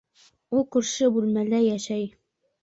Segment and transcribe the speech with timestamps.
[0.59, 2.09] Ул күрше бүлмәлә йәшәй.